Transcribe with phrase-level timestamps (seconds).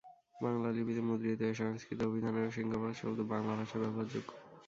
[0.35, 4.29] বাংলালিপিতে মুদ্রিত এ সংস্কৃত অভিধানেরও সিংহভাগ শব্দ বাংলা ভাষায় ব্যবহারযোগ্য।